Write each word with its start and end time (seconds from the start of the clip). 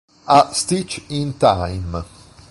A 0.25 0.49
Stitch 0.51 0.99
in 1.11 1.37
Time 1.37 2.03